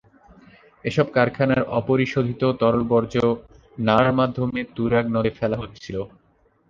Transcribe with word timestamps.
এসব 0.85 1.07
কারখানার 1.13 1.61
অপরিশোধিত 1.79 2.41
তরল 2.59 2.83
বর্জ্য 2.83 3.17
নালার 3.77 4.11
মাধ্যমে 4.13 4.59
তুরাগ 4.75 5.05
নদে 5.15 5.31
ফেলা 5.37 5.57
হচ্ছিল। 5.59 5.95